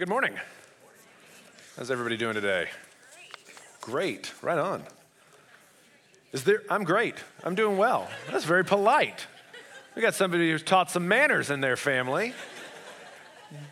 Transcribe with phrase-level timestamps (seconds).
[0.00, 0.32] Good morning.
[1.76, 2.70] How's everybody doing today?
[3.82, 4.82] Great, right on.
[6.32, 7.16] Is there, I'm great.
[7.44, 8.08] I'm doing well.
[8.32, 9.26] That's very polite.
[9.94, 12.32] We got somebody who's taught some manners in their family.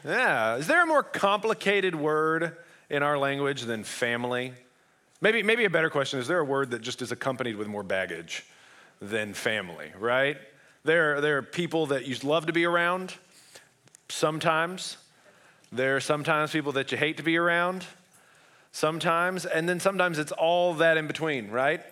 [0.05, 0.57] Yeah.
[0.57, 2.59] Is there a more complicated word
[2.91, 4.53] in our language than family?
[5.23, 7.83] Maybe, maybe a better question is there a word that just is accompanied with more
[7.83, 8.45] baggage
[9.01, 10.37] than family, right?
[10.85, 13.15] There, there are people that you love to be around
[14.11, 14.99] sometimes.
[15.71, 17.85] There are sometimes people that you hate to be around
[18.73, 19.45] sometimes.
[19.45, 21.83] And then sometimes it's all that in between, right?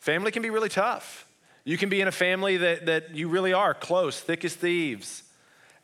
[0.00, 1.26] Family can be really tough.
[1.64, 5.22] You can be in a family that, that you really are close, thick as thieves.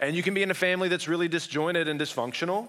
[0.00, 2.68] And you can be in a family that's really disjointed and dysfunctional.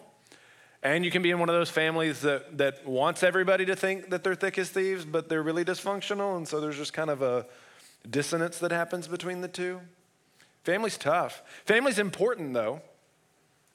[0.82, 4.12] And you can be in one of those families that, that wants everybody to think
[4.12, 6.38] that they're thick as thieves, but they're really dysfunctional.
[6.38, 7.46] And so there's just kind of a
[8.10, 9.82] dissonance that happens between the two.
[10.63, 11.41] Family's tough.
[11.66, 12.82] Family's important, though.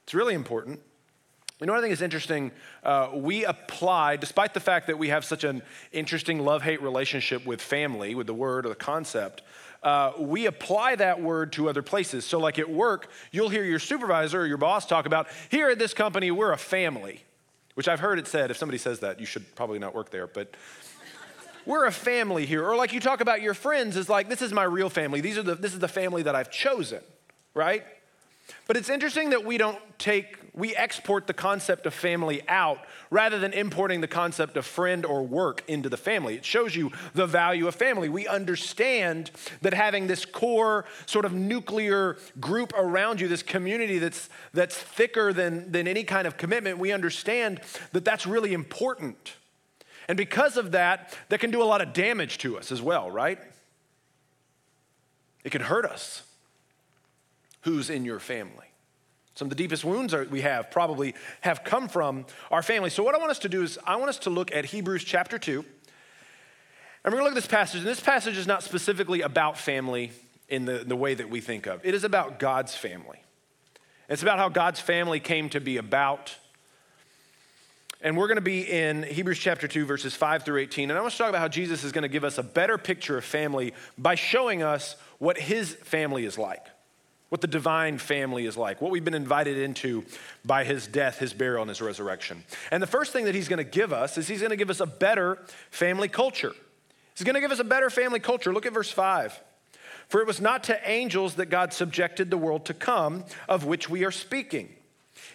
[0.05, 0.79] It's really important.
[1.59, 2.51] You know what I think is interesting?
[2.83, 7.43] Uh, we apply, despite the fact that we have such an interesting love hate relationship
[7.43, 9.41] with family, with the word or the concept,
[9.81, 12.23] uh, we apply that word to other places.
[12.23, 15.79] So, like at work, you'll hear your supervisor or your boss talk about, here at
[15.79, 17.23] this company, we're a family,
[17.73, 18.51] which I've heard it said.
[18.51, 20.55] If somebody says that, you should probably not work there, but
[21.65, 22.63] we're a family here.
[22.63, 25.19] Or like you talk about your friends is like, this is my real family.
[25.19, 27.01] These are the, this is the family that I've chosen,
[27.55, 27.83] right?
[28.67, 32.79] But it's interesting that we don't take, we export the concept of family out
[33.11, 36.35] rather than importing the concept of friend or work into the family.
[36.35, 38.09] It shows you the value of family.
[38.09, 39.29] We understand
[39.61, 45.31] that having this core sort of nuclear group around you, this community that's, that's thicker
[45.31, 49.35] than, than any kind of commitment, we understand that that's really important.
[50.07, 53.09] And because of that, that can do a lot of damage to us as well,
[53.09, 53.39] right?
[55.43, 56.23] It can hurt us
[57.65, 58.67] who's in your family.
[59.33, 62.89] Some of the deepest wounds we have probably have come from our family.
[62.89, 65.03] So, what I want us to do is, I want us to look at Hebrews
[65.03, 65.65] chapter 2.
[67.03, 67.79] And we're going to look at this passage.
[67.79, 70.11] And this passage is not specifically about family
[70.47, 73.19] in the, the way that we think of, it is about God's family.
[74.07, 76.35] It's about how God's family came to be about.
[77.99, 80.91] And we're going to be in Hebrews chapter 2, verses 5 through 18.
[80.91, 82.77] And I want to talk about how Jesus is going to give us a better
[82.77, 86.61] picture of family by showing us what his family is like
[87.29, 90.03] what the divine family is like, what we've been invited into
[90.43, 92.43] by his death, his burial, and his resurrection.
[92.71, 94.85] And the first thing that he's to give us is he's to give us a
[94.85, 95.39] better
[95.71, 96.53] family culture.
[97.17, 98.53] He's to give us a better family culture.
[98.53, 99.39] Look at verse 5.
[100.07, 103.89] For it was not to angels that God subjected the world to come, of which
[103.89, 104.69] we are speaking.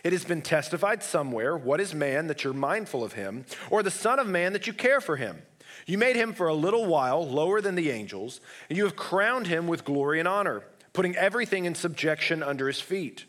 [0.04, 3.90] It has been testified somewhere what is man that you're mindful of him, or the
[3.90, 5.42] Son of Man that you care for him?
[5.86, 9.48] You made him for a little while lower than the angels, and you have crowned
[9.48, 10.62] him with glory and honor
[10.92, 13.24] putting everything in subjection under his feet.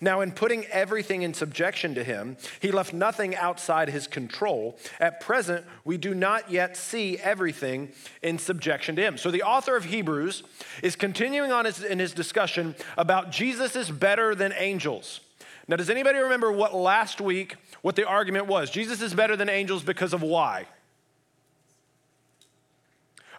[0.00, 4.78] Now, in putting everything in subjection to him, he left nothing outside his control.
[5.00, 9.16] At present, we do not yet see everything in subjection to him.
[9.16, 10.42] So, the author of Hebrews
[10.82, 15.20] is continuing on his, in his discussion about Jesus is better than angels.
[15.68, 18.70] Now, does anybody remember what last week, what the argument was?
[18.70, 20.66] Jesus is better than angels because of why?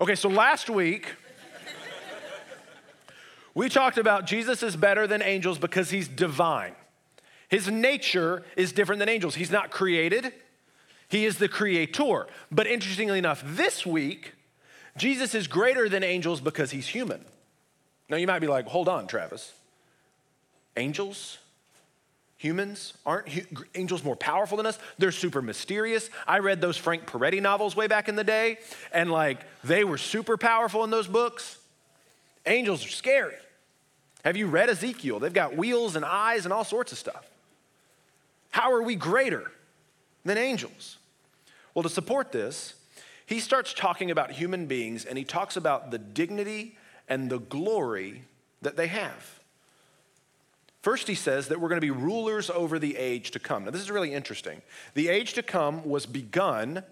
[0.02, 1.16] Okay, so last week,
[3.58, 6.76] we talked about Jesus is better than angels because he's divine.
[7.50, 9.34] His nature is different than angels.
[9.34, 10.32] He's not created,
[11.08, 12.28] he is the creator.
[12.52, 14.34] But interestingly enough, this week,
[14.96, 17.26] Jesus is greater than angels because he's human.
[18.10, 19.52] Now you might be like, hold on, Travis.
[20.76, 21.40] Angels?
[22.38, 22.94] Humans?
[23.08, 24.78] Aren't hu- angels more powerful than us?
[25.00, 26.12] They're super mysterious.
[26.28, 28.60] I read those Frank Peretti novels way back in the day,
[28.92, 31.58] and like they were super powerful in those books.
[32.46, 33.34] Angels are scary.
[34.24, 35.20] Have you read Ezekiel?
[35.20, 37.30] They've got wheels and eyes and all sorts of stuff.
[38.52, 39.52] How are we greater
[40.26, 40.98] than angels?
[41.74, 42.74] Well, to support this,
[43.26, 48.24] he starts talking about human beings and he talks about the dignity and the glory
[48.62, 49.40] that they have.
[50.82, 53.66] First, he says that we're going to be rulers over the age to come.
[53.66, 54.62] Now, this is really interesting.
[54.94, 56.84] The age to come was begun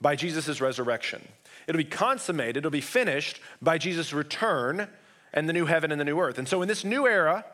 [0.00, 1.26] by Jesus' resurrection,
[1.66, 4.88] it'll be consummated, it'll be finished by Jesus' return
[5.32, 6.38] and the new heaven and the new earth.
[6.38, 7.44] And so in this new era,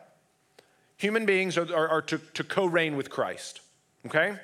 [0.97, 3.61] human beings are, are, are to, to co reign with Christ.
[4.05, 4.37] Okay?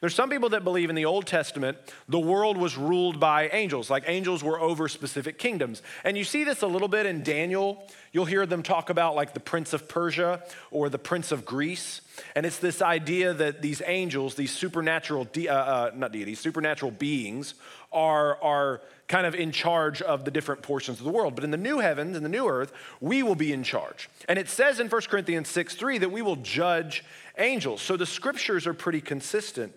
[0.00, 1.78] There's some people that believe in the Old Testament
[2.08, 5.82] the world was ruled by angels, like angels were over specific kingdoms.
[6.04, 7.86] And you see this a little bit in Daniel.
[8.12, 12.02] You'll hear them talk about like the prince of Persia or the prince of Greece.
[12.34, 16.92] And it's this idea that these angels, these supernatural, de- uh, uh, not deities, supernatural
[16.92, 17.54] beings,
[17.92, 21.34] are, are kind of in charge of the different portions of the world.
[21.34, 24.10] But in the new heavens and the new earth, we will be in charge.
[24.28, 27.04] And it says in 1 Corinthians 6 3 that we will judge
[27.38, 27.82] angels.
[27.82, 29.72] So the scriptures are pretty consistent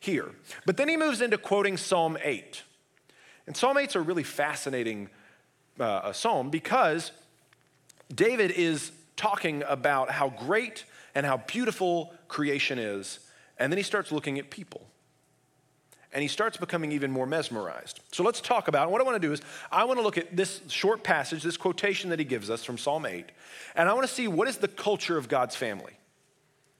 [0.00, 0.30] here.
[0.66, 2.62] But then he moves into quoting Psalm 8.
[3.46, 5.08] And Psalm 8's a really fascinating
[5.80, 7.12] uh, a psalm because
[8.14, 10.84] David is talking about how great
[11.14, 13.20] and how beautiful creation is.
[13.58, 14.86] And then he starts looking at people.
[16.12, 18.00] And he starts becoming even more mesmerized.
[18.12, 18.90] So let's talk about it.
[18.90, 21.56] What I want to do is, I want to look at this short passage, this
[21.56, 23.26] quotation that he gives us from Psalm 8,
[23.74, 25.94] and I want to see what is the culture of God's family.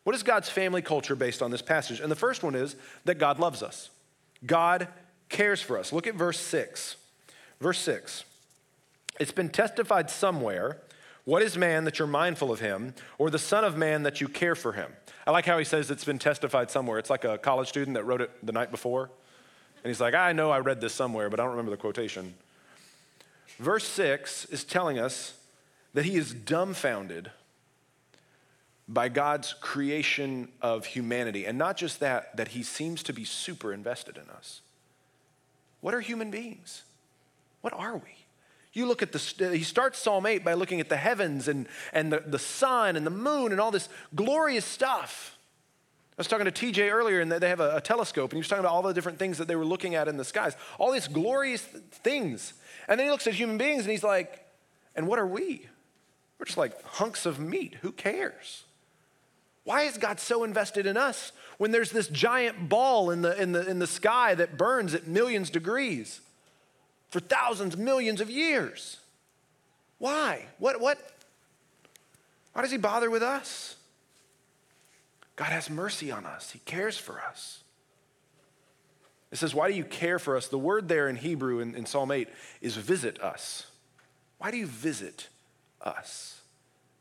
[0.04, 2.00] What is God's family culture based on this passage?
[2.00, 3.88] And the first one is that God loves us.
[4.44, 4.88] God
[5.28, 5.92] cares for us.
[5.92, 6.96] Look at verse 6.
[7.60, 8.24] Verse 6.
[9.20, 10.78] It's been testified somewhere
[11.24, 14.26] what is man that you're mindful of him, or the Son of Man that you
[14.26, 14.92] care for him?
[15.24, 16.98] I like how he says it's been testified somewhere.
[16.98, 19.10] It's like a college student that wrote it the night before.
[19.82, 22.34] And he's like, I know I read this somewhere, but I don't remember the quotation.
[23.58, 25.34] Verse 6 is telling us
[25.94, 27.30] that he is dumbfounded
[28.88, 31.46] by God's creation of humanity.
[31.46, 34.60] And not just that, that he seems to be super invested in us.
[35.80, 36.82] What are human beings?
[37.60, 38.24] What are we?
[38.72, 39.18] You look at the,
[39.54, 43.04] he starts Psalm 8 by looking at the heavens and, and the, the sun and
[43.04, 45.31] the moon and all this glorious stuff.
[46.22, 48.48] I was talking to TJ earlier, and they have a, a, telescope, and he was
[48.48, 50.92] talking about all the different things that they were looking at in the skies, all
[50.92, 52.54] these glorious things.
[52.88, 54.46] And then he looks at human beings and he's like,
[54.94, 55.66] and what are we?
[56.38, 57.76] We're just like hunks of meat.
[57.82, 58.64] Who cares?
[59.64, 63.52] Why is God so invested in us when there's this giant ball in the, in
[63.52, 66.20] the, in the sky that burns at millions degrees?
[67.12, 68.96] for thousands, millions of years.
[69.98, 70.46] Why?
[70.58, 70.98] What, what?
[72.54, 73.76] Why does he bother with us?
[75.36, 77.62] God has mercy on us, he cares for us.
[79.30, 80.48] It says, Why do you care for us?
[80.48, 82.28] The word there in Hebrew in, in Psalm 8
[82.60, 83.66] is visit us.
[84.38, 85.28] Why do you visit
[85.80, 86.40] us?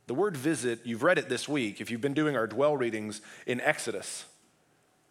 [0.07, 3.21] The word visit, you've read it this week if you've been doing our dwell readings
[3.45, 4.25] in Exodus.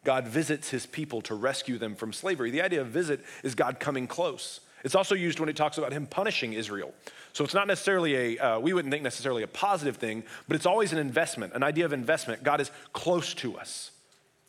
[0.04, 2.50] God visits his people to rescue them from slavery.
[2.50, 4.60] The idea of visit is God coming close.
[4.82, 6.94] It's also used when it talks about him punishing Israel.
[7.32, 10.66] So it's not necessarily a, uh, we wouldn't think necessarily a positive thing, but it's
[10.66, 12.42] always an investment, an idea of investment.
[12.42, 13.90] God is close to us,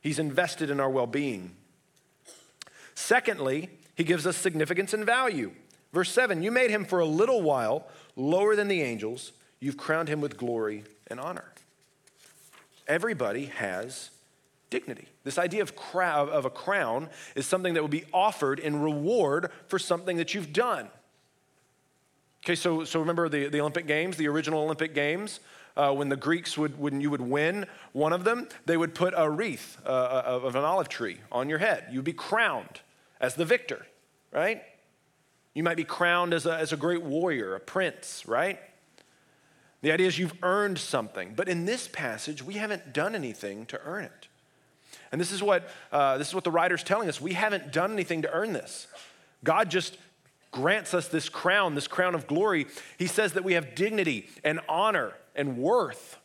[0.02, 1.56] He's invested in our well being.
[2.96, 5.52] Secondly, He gives us significance and value.
[5.94, 10.10] Verse 7 You made him for a little while lower than the angels, you've crowned
[10.10, 11.46] him with glory and honor.
[12.88, 14.10] Everybody has
[14.70, 15.08] dignity.
[15.24, 19.78] This idea of, of a crown is something that will be offered in reward for
[19.78, 20.90] something that you've done.
[22.44, 25.40] Okay, so, so remember the, the Olympic Games, the original Olympic Games?
[25.78, 29.14] Uh, when the Greeks would, when you would win one of them, they would put
[29.16, 31.86] a wreath uh, uh of an olive tree on your head.
[31.92, 32.82] You'd be crowned
[33.22, 33.86] as the victor,
[34.34, 34.64] right?
[35.54, 38.60] You might be crowned as a, as a great warrior, a prince, right?
[39.82, 41.34] The idea is you've earned something.
[41.36, 44.28] But in this passage, we haven't done anything to earn it.
[45.12, 47.20] And this is what, uh, this is what the writer's telling us.
[47.20, 48.88] We haven't done anything to earn this.
[49.44, 49.98] God just
[50.52, 52.68] grants us this crown, this crown of glory.
[52.98, 56.18] He says that we have dignity and honor and worth.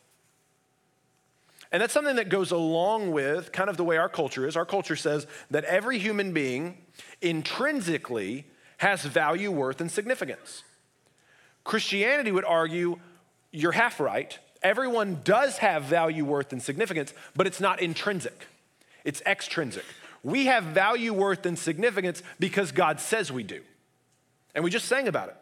[1.71, 4.55] And that's something that goes along with kind of the way our culture is.
[4.55, 6.77] Our culture says that every human being
[7.21, 8.45] intrinsically
[8.77, 10.63] has value, worth, and significance.
[11.63, 12.99] Christianity would argue
[13.51, 14.37] you're half right.
[14.61, 18.47] Everyone does have value, worth, and significance, but it's not intrinsic
[19.07, 19.85] it's extrinsic.
[20.21, 23.61] We have value, worth, and significance because God says we do.
[24.57, 25.35] And we just sang about it.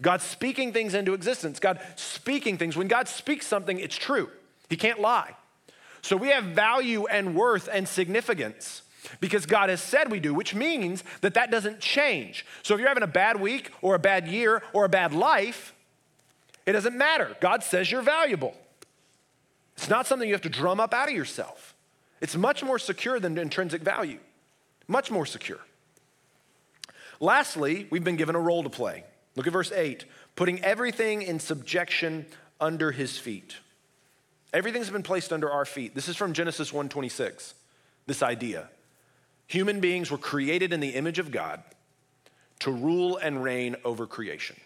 [0.00, 2.74] God speaking things into existence, God speaking things.
[2.74, 4.30] When God speaks something, it's true.
[4.70, 5.36] He can't lie.
[6.00, 8.80] So we have value and worth and significance
[9.20, 12.46] because God has said we do, which means that that doesn't change.
[12.62, 15.74] So if you're having a bad week or a bad year or a bad life,
[16.64, 17.36] it doesn't matter.
[17.42, 18.54] God says you're valuable.
[19.76, 21.74] It's not something you have to drum up out of yourself.
[22.22, 24.20] It's much more secure than intrinsic value,
[24.88, 25.60] much more secure.
[27.22, 29.04] Lastly, we've been given a role to play.
[29.36, 32.26] Look at verse 8 putting everything in subjection
[32.60, 33.56] under his feet.
[34.52, 35.94] Everything's been placed under our feet.
[35.94, 37.54] This is from Genesis 1:26.
[38.06, 38.70] This idea.
[39.46, 41.62] Human beings were created in the image of God
[42.58, 44.58] to rule and reign over creation.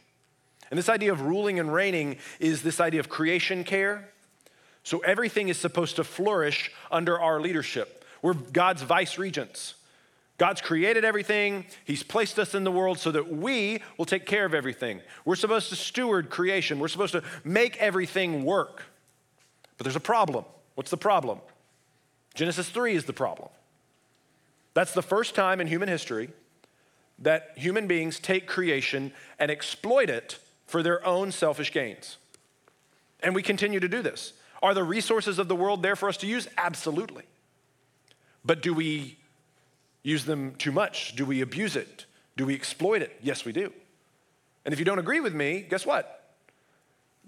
[0.71, 4.13] And this idea of ruling and reigning is this idea of creation care,
[4.83, 8.05] so everything is supposed to flourish under our leadership.
[8.23, 9.75] We're God's vice regents.
[10.39, 11.65] God's created everything.
[11.85, 15.01] He's placed us in the world so that we will take care of everything.
[15.25, 16.79] We're supposed to steward creation.
[16.79, 18.83] We're supposed to make everything work.
[19.79, 20.45] But there's a problem.
[20.75, 21.41] What's the problem?
[22.35, 23.49] Genesis 3 is the problem.
[24.75, 26.29] That's the first time in human history
[27.19, 32.19] that human beings take creation and exploit it for their own selfish gains.
[33.21, 34.35] And we continue to do this.
[34.63, 36.47] Are the resources of the world there for us to use?
[36.59, 37.25] Absolutely.
[38.45, 39.17] But do we
[40.07, 41.17] use them too much?
[41.17, 42.07] Do we abuse it?
[42.37, 43.19] Do we exploit it?
[43.23, 43.73] Yes, we do.
[44.65, 46.35] And if you don't agree with me, guess what?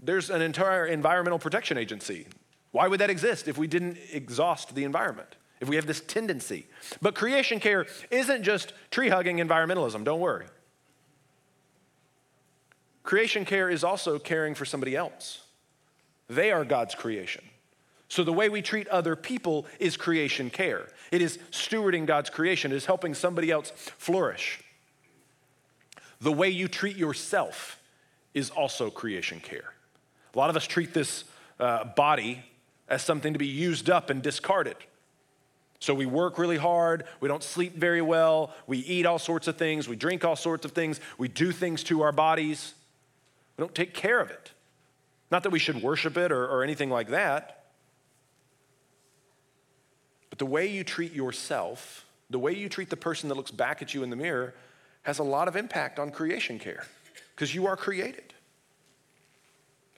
[0.00, 2.28] There's an entire environmental protection agency.
[2.70, 5.34] Why would that exist if we didn't exhaust the environment?
[5.60, 6.68] If we have this tendency.
[7.02, 10.46] But creation care isn't just tree hugging environmentalism, don't worry.
[13.02, 15.40] Creation care is also caring for somebody else.
[16.28, 17.42] They are God's creation.
[18.08, 20.88] So the way we treat other people is creation care.
[21.12, 24.60] It is stewarding God's creation, it is helping somebody else flourish.
[26.20, 27.80] The way you treat yourself
[28.34, 29.72] is also creation care.
[30.34, 31.24] A lot of us treat this
[31.60, 32.42] uh, body
[32.88, 34.76] as something to be used up and discarded.
[35.80, 39.56] So we work really hard, we don't sleep very well, we eat all sorts of
[39.56, 42.74] things, we drink all sorts of things, we do things to our bodies.
[43.56, 44.52] We don't take care of it.
[45.30, 47.57] Not that we should worship it or, or anything like that.
[50.30, 53.82] But the way you treat yourself, the way you treat the person that looks back
[53.82, 54.54] at you in the mirror,
[55.02, 56.84] has a lot of impact on creation care
[57.34, 58.34] because you are created.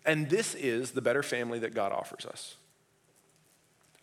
[0.05, 2.57] And this is the better family that God offers us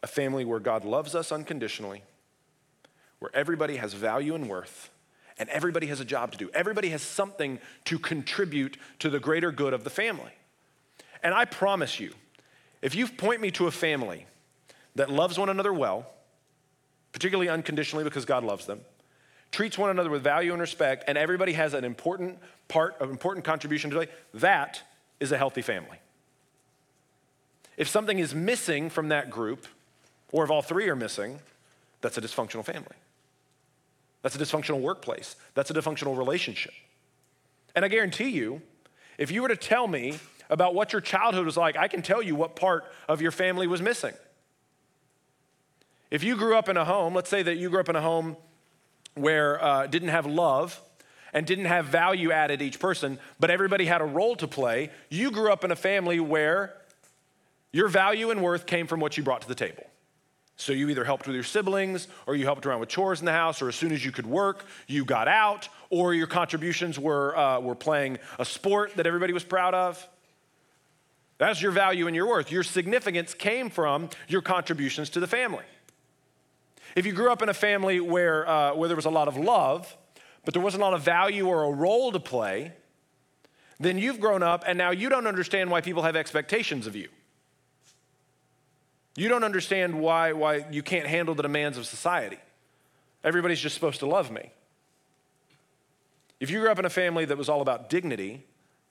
[0.04, 2.04] a family where God loves us unconditionally,
[3.18, 4.92] where everybody has value and worth,
[5.40, 6.52] and everybody has a job to do.
[6.54, 10.32] Everybody has something to contribute to the greater good of the family.
[11.24, 12.14] And I promise you,
[12.82, 14.28] if you point me to a family
[14.96, 16.08] that loves one another well,
[17.18, 18.82] particularly unconditionally because God loves them,
[19.52, 23.44] treats one another with value and respect, and everybody has an important part, an important
[23.44, 24.84] contribution to play, that
[25.20, 25.98] is a healthy family.
[27.76, 29.66] If something is missing from that group,
[30.32, 31.40] or if all three are missing,
[32.02, 32.96] that's a dysfunctional family.
[34.22, 35.38] That's a dysfunctional workplace.
[35.56, 36.74] That's a dysfunctional relationship.
[37.76, 38.62] And I guarantee you,
[39.18, 40.20] if you were to tell me
[40.52, 43.66] about what your childhood was like, I can tell you what part of your family
[43.66, 44.14] was missing.
[46.10, 48.02] If you grew up in a home, let's say that you grew up in a
[48.02, 48.38] home
[49.16, 50.82] where uh, didn't have love
[51.34, 54.90] and didn't have value added each person, but everybody had a role to play.
[55.10, 56.74] You grew up in a family where
[57.72, 59.84] your value and worth came from what you brought to the table.
[60.56, 63.32] So you either helped with your siblings, or you helped around with chores in the
[63.32, 67.38] house, or as soon as you could work, you got out, or your contributions were,
[67.38, 70.08] uh, were playing a sport that everybody was proud of.
[71.38, 72.52] That's your value and your worth.
[72.52, 75.66] Your significance came from your contributions to the family.
[76.96, 79.38] If you grew up in a family where, uh, where there was a lot of
[79.38, 79.96] love,
[80.46, 82.74] but there wasn't a lot of value or a role to play,
[83.80, 87.10] then you've grown up and now you don't understand why people have expectations of you.
[89.16, 92.38] You don't understand why, why you can't handle the demands of society.
[93.24, 94.52] Everybody's just supposed to love me.
[96.40, 98.46] If you grew up in a family that was all about dignity,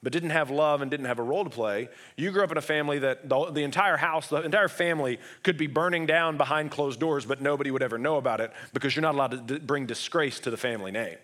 [0.07, 2.57] but didn't have love and didn't have a role to play, you grew up in
[2.57, 6.71] a family that the, the, entire house, the entire family could be burning down behind
[6.71, 9.85] closed doors, but nobody would ever know about it because you're not allowed to bring
[9.85, 11.17] disgrace to the family name.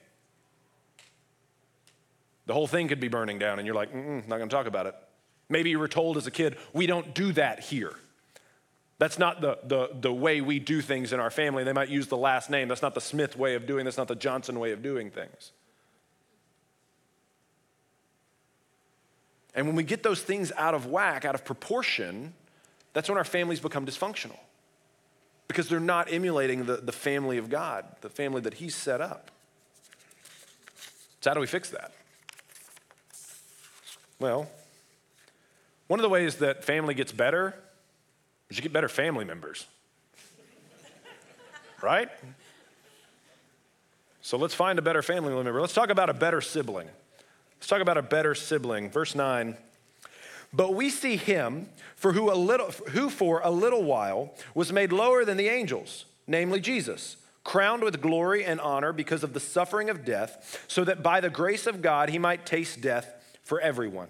[2.46, 4.86] The whole thing could be burning down, and you're like, not going to talk about
[4.86, 4.96] it.
[5.48, 7.94] Maybe you were told as a kid, we don't do that here.
[8.98, 11.62] That's not the, the, the way we do things in our family.
[11.62, 12.66] They might use the last name.
[12.66, 13.84] That's not the Smith way of doing.
[13.84, 15.52] That's not the Johnson way of doing things.
[19.54, 22.32] And when we get those things out of whack, out of proportion,
[22.92, 24.38] that's when our families become dysfunctional
[25.48, 29.30] because they're not emulating the, the family of God, the family that He's set up.
[31.20, 31.92] So, how do we fix that?
[34.18, 34.48] Well,
[35.88, 37.54] one of the ways that family gets better
[38.48, 39.66] is you get better family members.
[41.82, 42.08] right?
[44.22, 45.60] So let's find a better family member.
[45.60, 46.88] Let's talk about a better sibling.
[47.62, 48.90] Let's talk about a better sibling.
[48.90, 49.56] Verse 9.
[50.52, 54.90] But we see him for who, a little, who for a little while was made
[54.90, 59.90] lower than the angels, namely Jesus, crowned with glory and honor because of the suffering
[59.90, 63.14] of death, so that by the grace of God he might taste death
[63.44, 64.08] for everyone.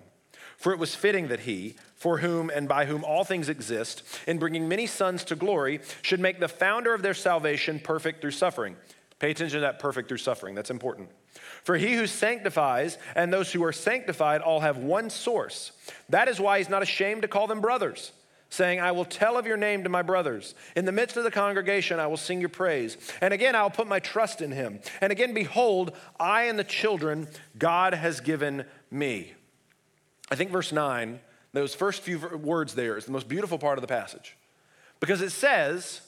[0.56, 4.38] For it was fitting that he, for whom and by whom all things exist, in
[4.38, 8.76] bringing many sons to glory, should make the founder of their salvation perfect through suffering.
[9.18, 10.54] Pay attention to that perfect through suffering.
[10.54, 11.11] That's important.
[11.64, 15.72] For he who sanctifies and those who are sanctified all have one source.
[16.08, 18.12] That is why he's not ashamed to call them brothers,
[18.50, 20.54] saying, I will tell of your name to my brothers.
[20.76, 22.96] In the midst of the congregation, I will sing your praise.
[23.20, 24.80] And again, I will put my trust in him.
[25.00, 29.32] And again, behold, I and the children God has given me.
[30.30, 31.20] I think verse 9,
[31.52, 34.36] those first few words there is the most beautiful part of the passage
[35.00, 36.00] because it says,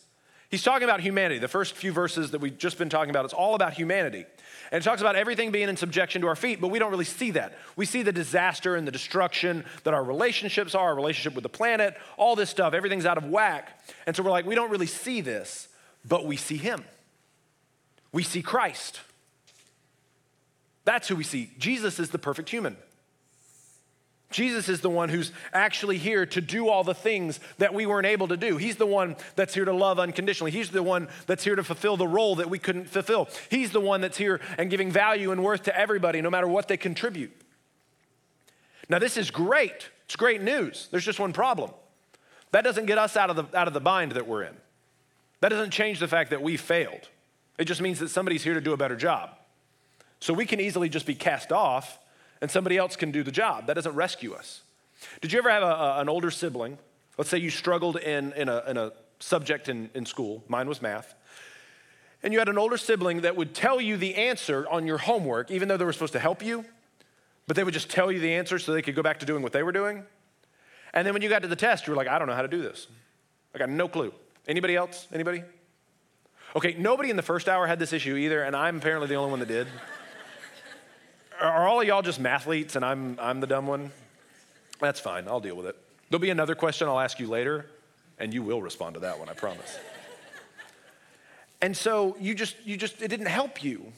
[0.55, 1.41] He's talking about humanity.
[1.41, 4.25] The first few verses that we've just been talking about, it's all about humanity.
[4.71, 7.05] And it talks about everything being in subjection to our feet, but we don't really
[7.05, 7.59] see that.
[7.75, 11.49] We see the disaster and the destruction that our relationships are, our relationship with the
[11.49, 13.81] planet, all this stuff, everything's out of whack.
[14.07, 15.67] And so we're like, we don't really see this,
[16.05, 16.85] but we see Him.
[18.13, 19.01] We see Christ.
[20.85, 21.51] That's who we see.
[21.59, 22.77] Jesus is the perfect human.
[24.35, 28.09] Jesus is the one who's actually here to do all the things that we weren't
[28.09, 28.57] able to do.
[28.57, 30.51] He's the one that's here to love unconditionally.
[30.51, 33.29] He's the one that's here to fulfill the role that we couldn't fulfill.
[33.49, 36.67] He's the one that's here and giving value and worth to everybody, no matter what
[36.67, 37.31] they contribute.
[38.89, 39.89] Now, this is great.
[40.07, 40.89] It's great news.
[40.91, 41.71] There's just one problem.
[42.51, 44.57] That doesn't get us out of the, out of the bind that we're in.
[45.43, 47.09] That doesn't change the fact that we failed.
[47.57, 49.31] It just means that somebody's here to do a better job.
[50.19, 52.01] So we can easily just be cast off
[52.41, 53.67] and somebody else can do the job.
[53.67, 54.63] That doesn't rescue us.
[55.21, 56.79] Did you ever have a, a, an older sibling?
[57.19, 60.83] Let's say you struggled in, in, a, in a subject in, in school, mine was
[60.83, 61.15] math,
[62.23, 65.51] and you had an older sibling that would tell you the answer on your homework,
[65.51, 66.65] even though they were supposed to help you,
[67.47, 69.43] but they would just tell you the answer so they could go back to doing
[69.43, 70.05] what they were doing.
[70.95, 72.43] And then when you got to the test, you were like, I don't know how
[72.43, 72.87] to do this.
[73.55, 74.13] I got no clue.
[74.49, 75.07] Anybody else?
[75.13, 75.45] Anybody?
[76.57, 79.31] Okay, nobody in the first hour had this issue either, and I'm apparently the only
[79.31, 79.67] one that did
[81.49, 83.93] are all of y'all just mathletes and I'm, I'm the dumb one?
[84.81, 85.77] That's fine, I'll deal with it.
[86.11, 87.67] There'll be another question I'll ask you later,
[88.19, 89.79] and you will respond to that one, I promise.
[91.63, 93.93] and so you just, you just, it didn't help you.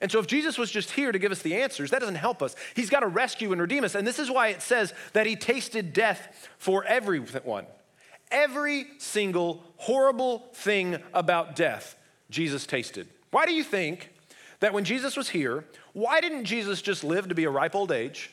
[0.00, 2.42] And so if Jesus was just here to give us the answers, that doesn't help
[2.42, 2.54] us.
[2.74, 3.94] He's got to rescue and redeem us.
[3.94, 7.66] And this is why it says that he tasted death for everyone.
[8.30, 11.96] Every single horrible thing about death,
[12.28, 13.08] Jesus tasted.
[13.30, 14.10] Why do you think
[14.60, 17.90] that when Jesus was here, why didn't Jesus just live to be a ripe old
[17.90, 18.30] age,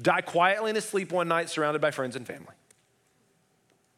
[0.00, 2.54] die quietly in his sleep one night surrounded by friends and family?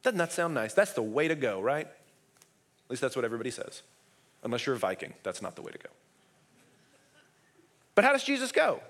[0.02, 0.72] Doesn't that sound nice?
[0.72, 1.86] That's the way to go, right?
[1.86, 3.82] At least that's what everybody says.
[4.42, 5.90] Unless you're a Viking, that's not the way to go.
[7.94, 8.80] But how does Jesus go?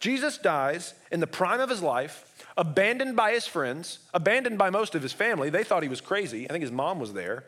[0.00, 4.94] Jesus dies in the prime of his life, abandoned by his friends, abandoned by most
[4.94, 5.50] of his family.
[5.50, 6.48] They thought he was crazy.
[6.48, 7.44] I think his mom was there.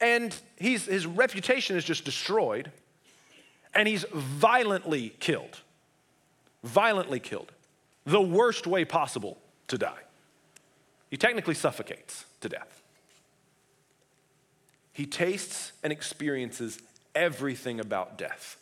[0.00, 2.72] And his reputation is just destroyed,
[3.74, 5.60] and he's violently killed.
[6.62, 7.52] Violently killed.
[8.04, 10.00] The worst way possible to die.
[11.10, 12.82] He technically suffocates to death.
[14.92, 16.80] He tastes and experiences
[17.14, 18.56] everything about death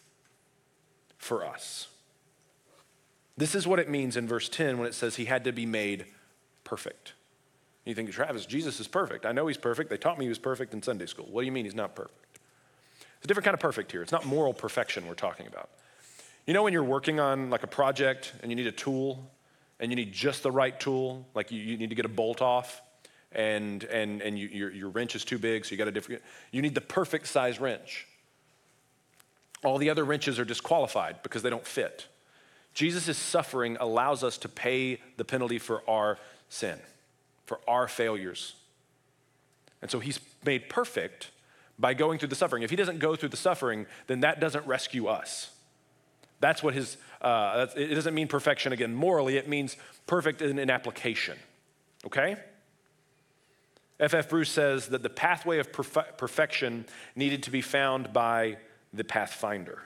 [1.18, 1.88] for us.
[3.37, 5.66] This is what it means in verse 10 when it says he had to be
[5.66, 6.07] made
[6.64, 7.12] perfect.
[7.85, 9.27] You think, Travis, Jesus is perfect.
[9.27, 9.90] I know he's perfect.
[9.90, 11.27] They taught me he was perfect in Sunday school.
[11.31, 12.32] What do you mean he's not perfect?
[13.23, 14.03] It's a different kind of perfect here.
[14.03, 15.71] It's not moral perfection we're talking about.
[16.45, 19.31] You know when you're working on like a project and you need a tool
[19.79, 22.43] and you need just the right tool, like you, you need to get a bolt
[22.43, 22.83] off
[23.31, 26.21] and, and, and you, your, your wrench is too big, so you got a different,
[26.51, 28.09] you need the perfect size wrench.
[29.63, 32.09] All the other wrenches are disqualified because they don't fit.
[32.75, 36.79] Jesus' suffering allows us to pay the penalty for our sin
[37.47, 38.55] for our failures.
[39.81, 41.31] And so he's made perfect
[41.79, 42.63] by going through the suffering.
[42.63, 45.51] If he doesn't go through the suffering, then that doesn't rescue us.
[46.41, 50.71] That's what his, uh, it doesn't mean perfection again morally, it means perfect in, in
[50.71, 51.39] application.
[52.05, 52.37] Okay?
[54.01, 54.29] F.F.
[54.29, 58.57] Bruce says that the pathway of perfe- perfection needed to be found by
[58.93, 59.83] the pathfinder.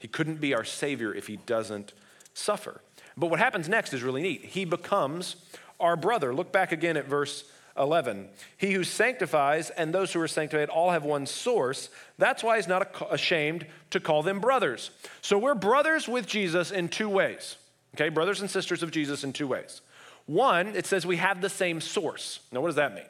[0.00, 1.92] He couldn't be our savior if he doesn't
[2.34, 2.80] suffer.
[3.16, 4.44] But what happens next is really neat.
[4.44, 5.36] He becomes
[5.78, 6.34] our brother.
[6.34, 7.44] Look back again at verse
[7.76, 8.28] 11.
[8.56, 11.88] He who sanctifies and those who are sanctified all have one source.
[12.18, 14.90] That's why he's not ashamed to call them brothers.
[15.22, 17.56] So we're brothers with Jesus in two ways.
[17.94, 19.80] Okay, brothers and sisters of Jesus in two ways.
[20.26, 22.40] One, it says we have the same source.
[22.50, 23.04] Now, what does that mean?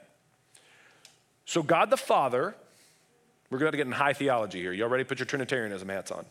[1.47, 2.55] So, God the Father,
[3.51, 4.73] we're going to get in high theology here.
[4.73, 6.25] You already put your Trinitarianism hats on.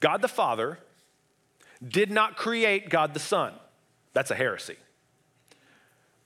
[0.00, 0.78] God the Father
[1.86, 3.52] did not create God the Son.
[4.12, 4.76] That's a heresy.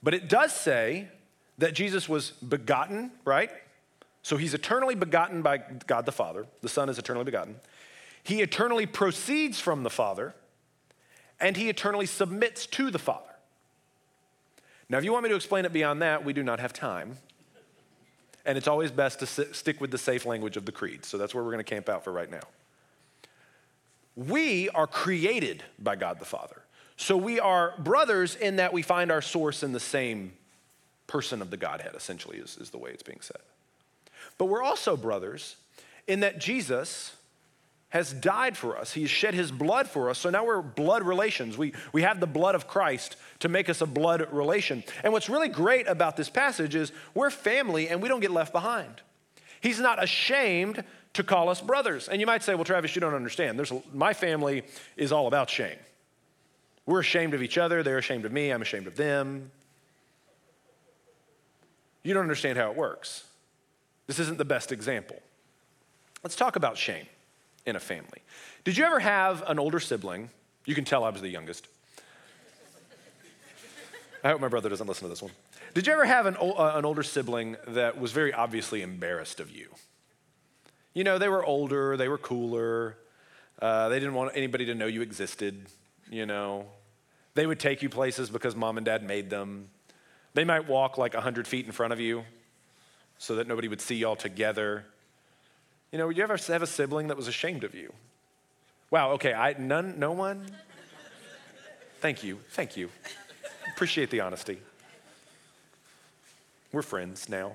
[0.06, 1.08] But it does say
[1.58, 3.50] that Jesus was begotten, right?
[4.22, 6.46] So he's eternally begotten by God the Father.
[6.62, 7.56] The Son is eternally begotten.
[8.22, 10.36] He eternally proceeds from the Father,
[11.40, 13.34] and he eternally submits to the Father.
[14.88, 17.16] Now, if you want me to explain it beyond that, we do not have time.
[18.44, 21.04] And it's always best to sit, stick with the safe language of the creed.
[21.04, 22.46] So that's where we're going to camp out for right now.
[24.14, 26.62] We are created by God the Father.
[26.96, 30.32] So we are brothers in that we find our source in the same
[31.06, 33.40] person of the Godhead, essentially, is, is the way it's being said.
[34.38, 35.56] But we're also brothers
[36.06, 37.14] in that Jesus
[37.90, 38.92] has died for us.
[38.92, 40.18] He has shed his blood for us.
[40.18, 41.56] So now we're blood relations.
[41.56, 44.82] We, we have the blood of Christ to make us a blood relation.
[45.04, 48.52] And what's really great about this passage is we're family and we don't get left
[48.52, 49.02] behind.
[49.60, 50.82] He's not ashamed
[51.14, 52.08] to call us brothers.
[52.08, 53.58] And you might say, well, Travis, you don't understand.
[53.58, 54.64] There's, my family
[54.96, 55.78] is all about shame.
[56.86, 57.82] We're ashamed of each other.
[57.82, 58.50] They're ashamed of me.
[58.50, 59.50] I'm ashamed of them.
[62.02, 63.24] You don't understand how it works.
[64.06, 65.20] This isn't the best example.
[66.22, 67.06] Let's talk about shame
[67.66, 68.22] in a family.
[68.64, 70.30] Did you ever have an older sibling?
[70.64, 71.66] You can tell I was the youngest.
[74.22, 75.32] I hope my brother doesn't listen to this one.
[75.74, 79.50] Did you ever have an, uh, an older sibling that was very obviously embarrassed of
[79.50, 79.68] you?
[80.94, 82.96] You know, they were older, they were cooler,
[83.60, 85.66] uh, they didn't want anybody to know you existed,
[86.10, 86.66] you know.
[87.36, 89.68] They would take you places because mom and dad made them.
[90.32, 92.24] They might walk like 100 feet in front of you
[93.18, 94.86] so that nobody would see y'all together.
[95.92, 97.92] You know, you ever have a sibling that was ashamed of you?
[98.90, 100.46] Wow, okay, I, none, no one?
[102.00, 102.88] Thank you, thank you.
[103.74, 104.58] Appreciate the honesty.
[106.72, 107.52] We're friends now.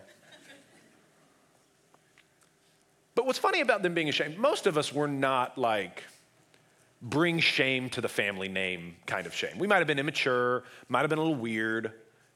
[3.16, 6.04] But what's funny about them being ashamed, most of us were not like
[7.02, 9.58] bring shame to the family name kind of shame.
[9.58, 11.92] We might have been immature, might have been a little weird,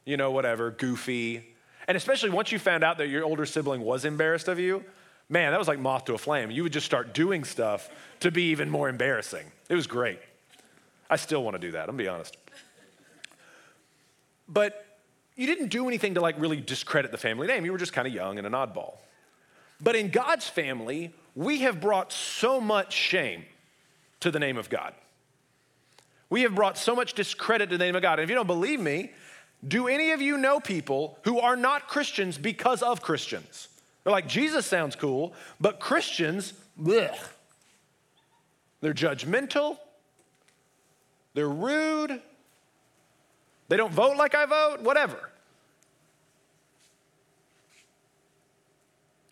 [0.05, 1.55] you know, whatever, goofy.
[1.87, 4.83] And especially once you found out that your older sibling was embarrassed of you,
[5.29, 6.49] man, that was like moth to a flame.
[6.49, 7.89] You would just start doing stuff
[8.21, 9.45] to be even more embarrassing.
[9.69, 10.19] It was great.
[11.09, 12.37] I still want to do that, I'm gonna be honest.
[14.47, 14.85] But
[15.35, 17.65] you didn't do anything to like really discredit the family name.
[17.65, 18.95] You were just kind of young and an oddball.
[19.81, 23.43] But in God's family, we have brought so much shame
[24.21, 24.93] to the name of God.
[26.29, 28.19] We have brought so much discredit to the name of God.
[28.19, 29.11] And if you don't believe me,
[29.67, 33.67] do any of you know people who are not Christians because of Christians?
[34.03, 36.53] They're like, Jesus sounds cool, but Christians.
[38.81, 39.77] They're judgmental,
[41.33, 42.21] they're rude,
[43.69, 45.31] they don't vote like I vote, whatever.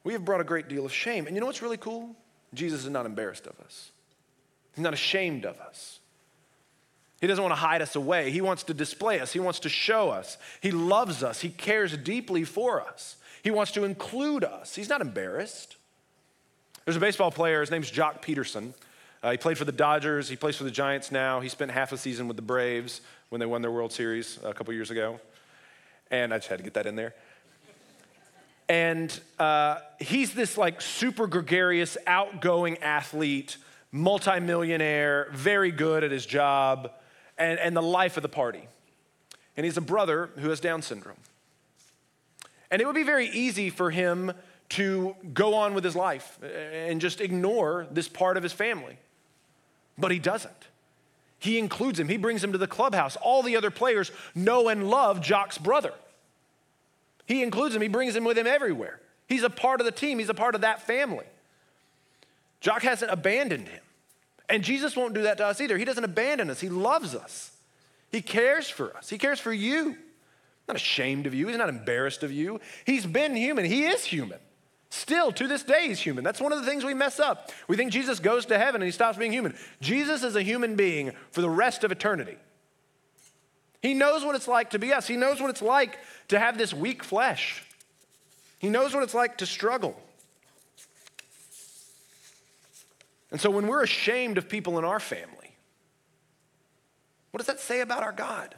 [0.04, 1.28] We have brought a great deal of shame.
[1.28, 2.16] And you know what's really cool?
[2.54, 3.92] Jesus is not embarrassed of us,
[4.76, 6.00] He's not ashamed of us.
[7.22, 8.32] He doesn't want to hide us away.
[8.32, 9.32] He wants to display us.
[9.32, 10.38] He wants to show us.
[10.62, 11.40] He loves us.
[11.40, 13.16] He cares deeply for us.
[13.44, 14.76] He wants to include us.
[14.76, 15.78] He's not embarrassed.
[16.86, 18.74] There's a baseball player, his name's Joc Pederson.
[19.22, 20.28] Uh, he played for the Dodgers.
[20.28, 21.40] He plays for the Giants now.
[21.40, 24.54] He spent half a season with the Braves when they won their World Series a
[24.54, 25.20] couple years ago.
[26.12, 27.14] And I just had to get that in there.
[28.68, 33.58] And uh, he's this like super gregarious, outgoing athlete,
[33.94, 36.92] multimillionaire, very good at his job,
[37.38, 38.68] and, and the life of the party.
[39.56, 41.18] And he's a brother who has Down syndrome.
[42.72, 44.34] And it would be very easy for him
[44.70, 48.98] to go on with his life and just ignore this part of his family.
[49.96, 50.52] But he doesn't.
[51.38, 53.16] He includes him, he brings him to the clubhouse.
[53.18, 55.94] All the other players know and love Joc's brother.
[57.28, 59.00] He includes him, he brings him with him everywhere.
[59.28, 61.26] He's a part of the team, he's a part of that family.
[62.64, 63.82] Joc hasn't abandoned him.
[64.50, 65.78] And Jesus won't do that to us either.
[65.78, 67.52] He doesn't abandon us, he loves us.
[68.12, 69.98] He cares for us, he cares for you.
[70.68, 72.62] Not ashamed of you, he's not embarrassed of you.
[72.86, 74.40] He's been human, he is human.
[74.90, 76.24] Still, to this day, he's human.
[76.24, 77.52] That's one of the things we mess up.
[77.68, 79.56] We think Jesus goes to heaven and he stops being human.
[79.82, 82.38] Jesus is a human being for the rest of eternity.
[83.82, 85.98] He knows what it's like to be us, he knows what it's like
[86.28, 87.64] to have this weak flesh.
[88.60, 90.00] He knows what it's like to struggle.
[93.34, 95.58] And so when we're ashamed of people in our family,
[97.32, 98.54] what does that say about our God?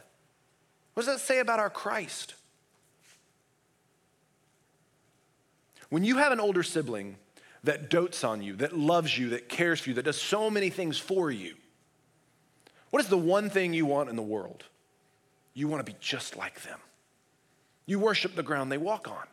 [0.92, 2.34] What does that say about our Christ?
[5.88, 7.16] When you have an older sibling
[7.64, 10.68] that dotes on you, that loves you, that cares for you, that does so many
[10.68, 11.54] things for you,
[12.90, 14.64] what is the one thing you want in the world?
[15.54, 16.78] You want to be just like them.
[17.86, 19.26] You worship the ground they walk on.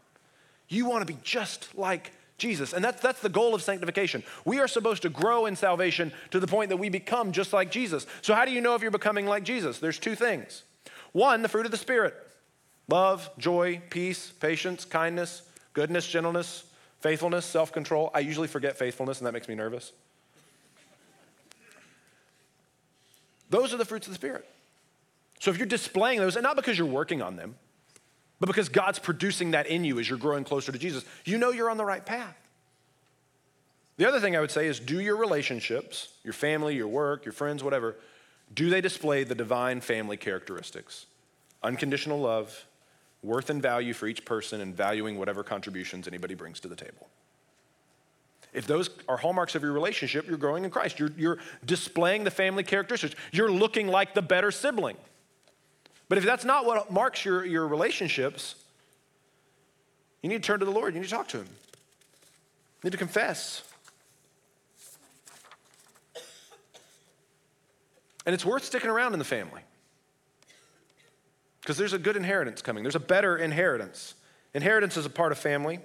[0.70, 2.74] You want to be just like Jesus.
[2.74, 4.22] And that's, that's the goal of sanctification.
[4.44, 7.72] We are supposed to grow in salvation to the point that we become just like
[7.72, 8.06] Jesus.
[8.22, 9.80] So, how do you know if you're becoming like Jesus?
[9.80, 10.64] There's two things.
[11.14, 12.14] One, the fruit of the Spirit
[12.90, 16.66] love, joy, peace, patience, kindness, goodness, gentleness,
[17.00, 18.12] faithfulness, self control.
[18.14, 19.94] I usually forget faithfulness, and that makes me nervous.
[23.50, 24.46] Those are the fruits of the Spirit.
[25.40, 27.56] So, if you're displaying those, and not because you're working on them,
[28.44, 31.52] but because God's producing that in you as you're growing closer to Jesus, you know
[31.52, 32.36] you're on the right path.
[33.96, 37.32] The other thing I would say is do your relationships, your family, your work, your
[37.32, 37.96] friends, whatever,
[38.54, 41.06] do they display the divine family characteristics?
[41.64, 42.66] Unconditional love,
[43.24, 47.08] worth and value for each person, and valuing whatever contributions anybody brings to the table.
[48.52, 51.00] If those are hallmarks of your relationship, you're growing in Christ.
[51.00, 53.16] You're, you're displaying the family characteristics.
[53.32, 54.98] You're looking like the better sibling.
[56.14, 58.54] But if that's not what marks your, your relationships,
[60.22, 60.94] you need to turn to the Lord.
[60.94, 61.48] You need to talk to Him.
[61.48, 63.64] You need to confess.
[68.28, 69.64] And it's worth sticking around in the family
[71.62, 74.14] because there's a good inheritance coming, there's a better inheritance.
[74.54, 75.80] Inheritance is a part of family,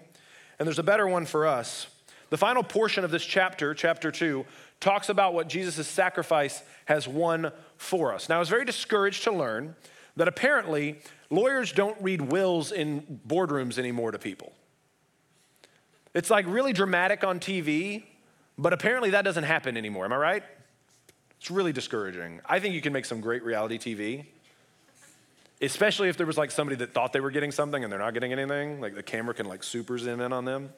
[0.58, 1.86] and there's a better one for us.
[2.28, 4.44] The final portion of this chapter, chapter 2,
[4.78, 8.28] talks about what Jesus' sacrifice has won for us.
[8.28, 9.74] Now, I was very discouraged to learn
[10.18, 10.98] that apparently
[11.30, 14.52] lawyers don't read wills in boardrooms anymore to people.
[16.12, 18.02] It's like really dramatic on TV,
[18.58, 20.04] but apparently that doesn't happen anymore.
[20.04, 20.42] Am I right?
[21.38, 22.40] It's really discouraging.
[22.44, 24.26] I think you can make some great reality TV,
[25.62, 28.12] especially if there was like somebody that thought they were getting something and they're not
[28.12, 28.80] getting anything.
[28.80, 30.70] Like the camera can like super zoom in on them.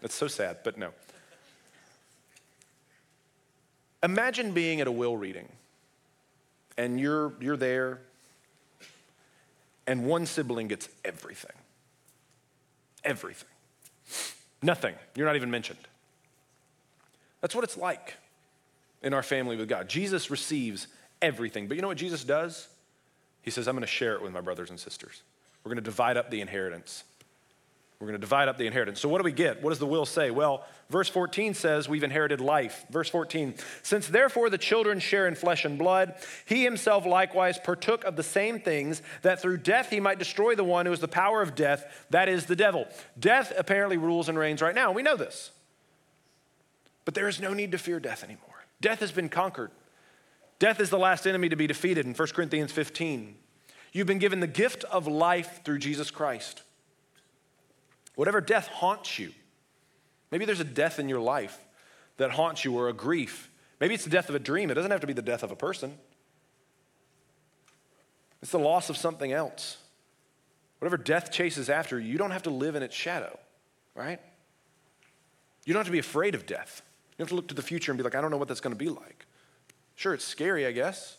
[0.00, 0.92] That's so sad, but no.
[4.02, 5.48] Imagine being at a will reading
[6.78, 8.00] and you're, you're there
[9.86, 11.56] and one sibling gets everything.
[13.04, 13.48] Everything.
[14.62, 14.94] Nothing.
[15.14, 15.78] You're not even mentioned.
[17.40, 18.14] That's what it's like
[19.02, 19.88] in our family with God.
[19.88, 20.88] Jesus receives
[21.22, 21.68] everything.
[21.68, 22.68] But you know what Jesus does?
[23.42, 25.22] He says, I'm going to share it with my brothers and sisters.
[25.62, 27.04] We're going to divide up the inheritance.
[27.98, 29.00] We're going to divide up the inheritance.
[29.00, 29.62] So, what do we get?
[29.62, 30.30] What does the will say?
[30.30, 32.84] Well, verse 14 says we've inherited life.
[32.90, 38.04] Verse 14, since therefore the children share in flesh and blood, he himself likewise partook
[38.04, 41.08] of the same things, that through death he might destroy the one who is the
[41.08, 42.86] power of death, that is the devil.
[43.18, 44.92] Death apparently rules and reigns right now.
[44.92, 45.50] We know this.
[47.06, 48.66] But there is no need to fear death anymore.
[48.82, 49.70] Death has been conquered.
[50.58, 53.36] Death is the last enemy to be defeated in 1 Corinthians 15.
[53.92, 56.62] You've been given the gift of life through Jesus Christ.
[58.16, 59.32] Whatever death haunts you,
[60.32, 61.56] maybe there's a death in your life
[62.16, 63.50] that haunts you or a grief.
[63.78, 64.70] Maybe it's the death of a dream.
[64.70, 65.96] It doesn't have to be the death of a person,
[68.42, 69.78] it's the loss of something else.
[70.78, 73.38] Whatever death chases after, you you don't have to live in its shadow,
[73.94, 74.20] right?
[75.64, 76.82] You don't have to be afraid of death.
[77.18, 78.60] You have to look to the future and be like, I don't know what that's
[78.60, 79.26] going to be like.
[79.94, 81.16] Sure, it's scary, I guess.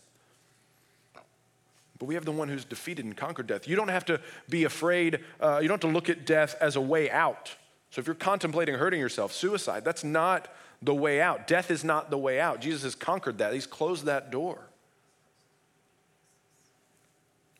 [1.99, 3.67] But we have the one who's defeated and conquered death.
[3.67, 5.19] You don't have to be afraid.
[5.39, 7.55] Uh, you don't have to look at death as a way out.
[7.89, 11.47] So if you're contemplating hurting yourself, suicide, that's not the way out.
[11.47, 12.61] Death is not the way out.
[12.61, 14.59] Jesus has conquered that, He's closed that door.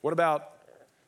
[0.02, 0.54] What about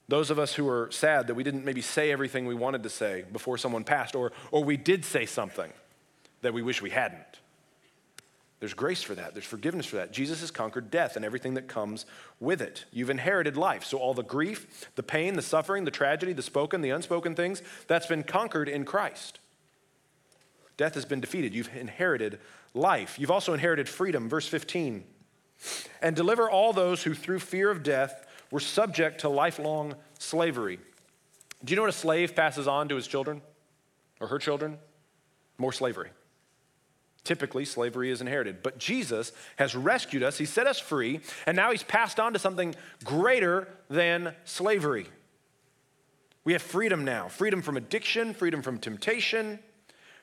[0.08, 2.90] those of us who are sad that we didn't maybe say everything we wanted to
[2.90, 5.72] say before someone passed, or, or we did say something
[6.42, 7.40] that we wish we hadn't?
[8.60, 9.34] There's grace for that.
[9.34, 10.12] There's forgiveness for that.
[10.12, 12.06] Jesus has conquered death and everything that comes
[12.42, 12.86] with it.
[12.92, 13.86] You've inherited life.
[13.86, 17.62] So, all the grief, the pain, the suffering, the tragedy, the spoken, the unspoken things,
[17.88, 19.40] that's been conquered in Christ.
[20.76, 21.54] Death has been defeated.
[21.54, 22.40] You've inherited
[22.74, 23.18] life.
[23.18, 24.28] You've also inherited freedom.
[24.28, 25.06] Verse 15.
[26.02, 30.80] And deliver all those who, through fear of death, were subject to lifelong slavery.
[31.64, 33.42] Do you know what a slave passes on to his children
[34.20, 34.78] or her children?
[35.58, 36.10] More slavery.
[37.24, 38.64] Typically, slavery is inherited.
[38.64, 42.40] But Jesus has rescued us, He set us free, and now He's passed on to
[42.40, 45.08] something greater than slavery.
[46.44, 49.60] We have freedom now freedom from addiction, freedom from temptation,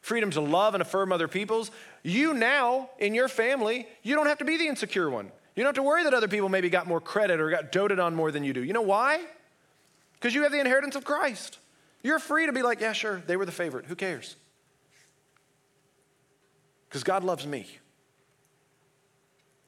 [0.00, 1.70] freedom to love and affirm other people's.
[2.02, 5.30] You now, in your family, you don't have to be the insecure one.
[5.54, 7.98] You don't have to worry that other people maybe got more credit or got doted
[7.98, 8.62] on more than you do.
[8.62, 9.20] You know why?
[10.14, 11.58] Because you have the inheritance of Christ.
[12.02, 13.86] You're free to be like, yeah, sure, they were the favorite.
[13.86, 14.36] Who cares?
[16.88, 17.66] Because God loves me.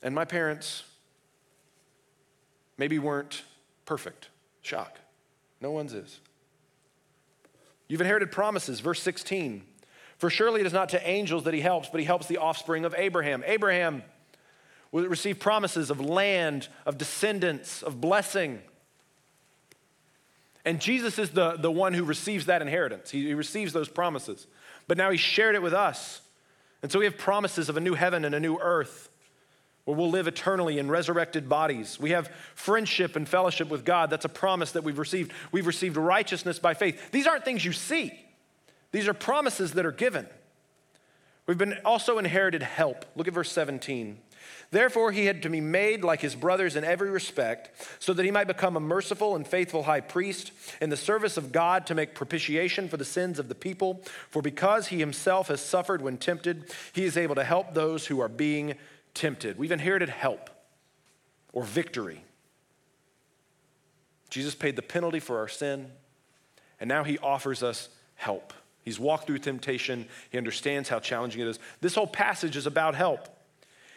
[0.02, 0.84] And my parents
[2.76, 3.42] maybe weren't
[3.84, 4.28] perfect.
[4.62, 4.98] Shock.
[5.60, 6.20] No one's is.
[7.88, 8.80] You've inherited promises.
[8.80, 9.62] Verse 16.
[10.18, 12.84] For surely it is not to angels that he helps, but he helps the offspring
[12.84, 13.42] of Abraham.
[13.46, 14.02] Abraham
[14.90, 18.60] will receive promises of land, of descendants, of blessing.
[20.64, 23.10] And Jesus is the, the one who receives that inheritance.
[23.10, 24.46] He, he receives those promises.
[24.86, 26.20] But now he shared it with us.
[26.82, 29.08] And so we have promises of a new heaven and a new earth
[29.84, 31.98] where we'll live eternally in resurrected bodies.
[31.98, 34.10] We have friendship and fellowship with God.
[34.10, 35.32] That's a promise that we've received.
[35.50, 37.10] We've received righteousness by faith.
[37.10, 38.12] These aren't things you see,
[38.92, 40.26] these are promises that are given.
[41.46, 43.06] We've been also inherited help.
[43.16, 44.18] Look at verse 17.
[44.70, 48.30] Therefore, he had to be made like his brothers in every respect, so that he
[48.30, 52.14] might become a merciful and faithful high priest in the service of God to make
[52.14, 54.02] propitiation for the sins of the people.
[54.30, 58.20] For because he himself has suffered when tempted, he is able to help those who
[58.20, 58.74] are being
[59.14, 59.58] tempted.
[59.58, 60.50] We've inherited help
[61.52, 62.22] or victory.
[64.30, 65.90] Jesus paid the penalty for our sin,
[66.78, 68.52] and now he offers us help.
[68.84, 71.58] He's walked through temptation, he understands how challenging it is.
[71.80, 73.28] This whole passage is about help.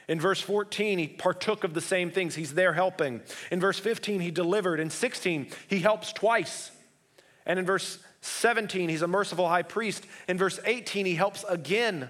[0.08, 2.36] In verse 14, he partook of the same things.
[2.36, 3.22] He's there helping.
[3.52, 4.80] In verse 15, he delivered.
[4.80, 6.72] In 16, he helps twice.
[7.46, 10.06] And in verse 17, he's a merciful high priest.
[10.28, 12.10] In verse 18, he helps again.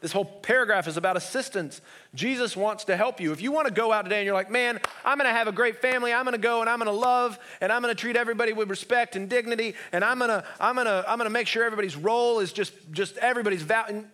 [0.00, 1.80] This whole paragraph is about assistance.
[2.14, 3.32] Jesus wants to help you.
[3.32, 5.48] If you want to go out today and you're like, man, I'm going to have
[5.48, 6.12] a great family.
[6.12, 8.52] I'm going to go and I'm going to love and I'm going to treat everybody
[8.52, 11.46] with respect and dignity and I'm going to I'm going to I'm going to make
[11.46, 14.04] sure everybody's role is just just everybody's value.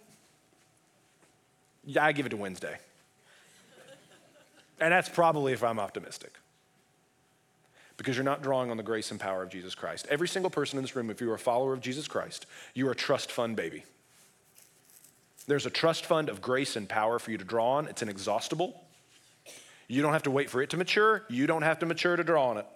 [1.84, 2.78] Yeah, I give it to Wednesday.
[4.80, 6.32] and that's probably if I'm optimistic.
[7.96, 10.06] Because you're not drawing on the grace and power of Jesus Christ.
[10.10, 12.92] Every single person in this room, if you're a follower of Jesus Christ, you are
[12.92, 13.84] a trust fund baby.
[15.46, 17.88] There's a trust fund of grace and power for you to draw on.
[17.88, 18.80] It's inexhaustible.
[19.88, 21.24] You don't have to wait for it to mature.
[21.28, 22.66] You don't have to mature to draw on it.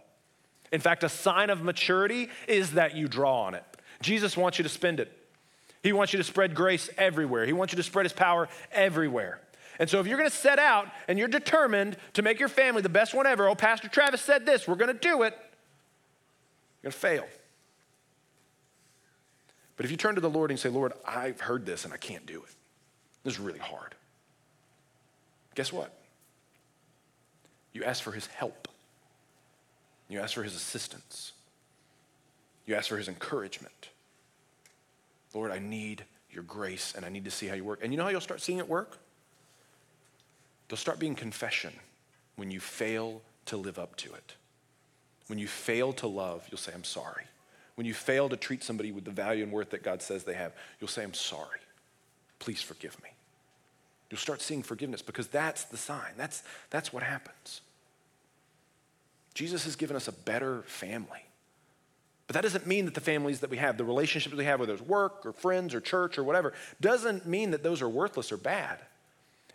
[0.72, 3.64] In fact, a sign of maturity is that you draw on it.
[4.02, 5.25] Jesus wants you to spend it.
[5.82, 7.46] He wants you to spread grace everywhere.
[7.46, 9.40] He wants you to spread his power everywhere.
[9.78, 12.82] And so if you're going to set out and you're determined to make your family
[12.82, 15.34] the best one ever, oh, Pastor Travis said this, we're going to do it,
[16.82, 17.26] you're going to fail.
[19.76, 21.98] But if you turn to the Lord and say, Lord, I've heard this and I
[21.98, 22.54] can't do it,
[23.22, 23.94] this is really hard.
[25.54, 25.92] Guess what?
[27.74, 28.68] You ask for his help,
[30.08, 31.32] you ask for his assistance,
[32.64, 33.90] you ask for his encouragement.
[35.36, 37.80] Lord, I need your grace and I need to see how you work.
[37.82, 38.96] And you know how you'll start seeing it work?
[40.66, 41.74] There'll start being confession
[42.36, 44.34] when you fail to live up to it.
[45.26, 47.24] When you fail to love, you'll say, I'm sorry.
[47.74, 50.32] When you fail to treat somebody with the value and worth that God says they
[50.32, 51.60] have, you'll say, I'm sorry.
[52.38, 53.10] Please forgive me.
[54.10, 56.12] You'll start seeing forgiveness because that's the sign.
[56.16, 57.60] That's, that's what happens.
[59.34, 61.25] Jesus has given us a better family.
[62.26, 64.72] But that doesn't mean that the families that we have, the relationships we have, whether
[64.72, 68.36] it's work or friends or church or whatever, doesn't mean that those are worthless or
[68.36, 68.80] bad.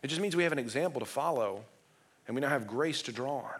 [0.03, 1.63] It just means we have an example to follow
[2.27, 3.59] and we now have grace to draw on.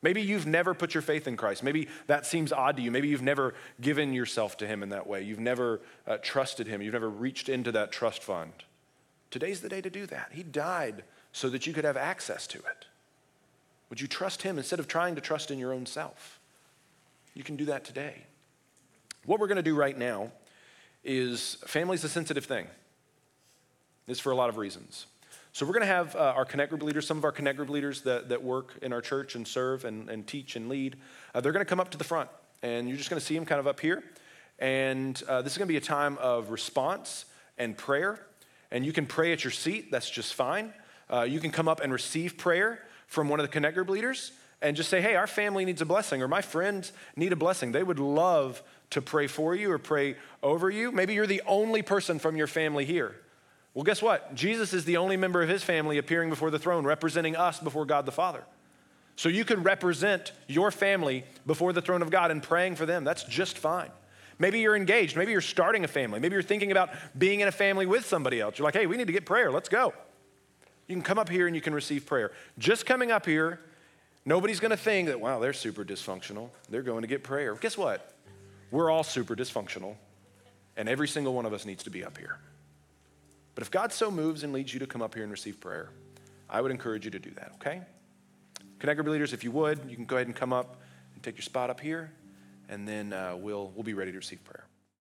[0.00, 1.64] Maybe you've never put your faith in Christ.
[1.64, 2.92] Maybe that seems odd to you.
[2.92, 5.22] Maybe you've never given yourself to Him in that way.
[5.22, 6.80] You've never uh, trusted Him.
[6.80, 8.52] You've never reached into that trust fund.
[9.32, 10.30] Today's the day to do that.
[10.32, 12.86] He died so that you could have access to it.
[13.90, 16.38] Would you trust Him instead of trying to trust in your own self?
[17.34, 18.26] You can do that today.
[19.28, 20.32] What we're going to do right now
[21.04, 22.66] is family's a sensitive thing.
[24.06, 25.04] It's for a lot of reasons.
[25.52, 27.68] So we're going to have uh, our Connect Group leaders, some of our Connect Group
[27.68, 30.96] leaders that, that work in our church and serve and, and teach and lead,
[31.34, 32.30] uh, they're going to come up to the front.
[32.62, 34.02] And you're just going to see them kind of up here.
[34.58, 37.26] And uh, this is going to be a time of response
[37.58, 38.24] and prayer.
[38.70, 40.72] And you can pray at your seat, that's just fine.
[41.10, 44.32] Uh, you can come up and receive prayer from one of the Connect Group leaders
[44.60, 47.72] and just say, hey, our family needs a blessing, or my friends need a blessing.
[47.72, 50.90] They would love to pray for you or pray over you.
[50.92, 53.14] Maybe you're the only person from your family here.
[53.74, 54.34] Well, guess what?
[54.34, 57.84] Jesus is the only member of his family appearing before the throne, representing us before
[57.84, 58.42] God the Father.
[59.14, 63.04] So you can represent your family before the throne of God and praying for them.
[63.04, 63.90] That's just fine.
[64.38, 65.16] Maybe you're engaged.
[65.16, 66.20] Maybe you're starting a family.
[66.20, 68.58] Maybe you're thinking about being in a family with somebody else.
[68.58, 69.50] You're like, hey, we need to get prayer.
[69.50, 69.92] Let's go.
[70.86, 72.30] You can come up here and you can receive prayer.
[72.58, 73.60] Just coming up here,
[74.24, 76.50] nobody's going to think that, wow, they're super dysfunctional.
[76.70, 77.54] They're going to get prayer.
[77.56, 78.14] Guess what?
[78.70, 79.96] We're all super dysfunctional,
[80.76, 82.38] and every single one of us needs to be up here.
[83.54, 85.90] But if God so moves and leads you to come up here and receive prayer,
[86.48, 87.82] I would encourage you to do that, okay?
[88.78, 90.80] Connect group leaders, if you would, you can go ahead and come up
[91.14, 92.12] and take your spot up here,
[92.68, 94.64] and then uh, we'll, we'll be ready to receive prayer.